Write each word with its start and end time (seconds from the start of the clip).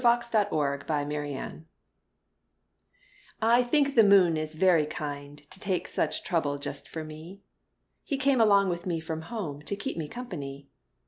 II 0.01 0.03
The 0.31 0.83
Kind 0.87 1.09
Moon 1.11 1.65
I 3.39 3.61
think 3.61 3.93
the 3.93 4.03
moon 4.03 4.35
is 4.35 4.55
very 4.55 4.87
kind 4.87 5.37
To 5.51 5.59
take 5.59 5.87
such 5.87 6.23
trouble 6.23 6.57
just 6.57 6.89
for 6.89 7.03
me. 7.03 7.41
He 8.03 8.17
came 8.17 8.41
along 8.41 8.69
with 8.69 8.87
me 8.87 8.99
from 8.99 9.21
home 9.21 9.61
To 9.61 9.75
keep 9.75 9.97
me 9.97 10.07
company. 10.07 10.69